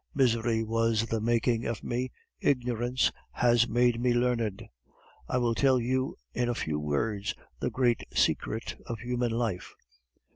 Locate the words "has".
3.33-3.67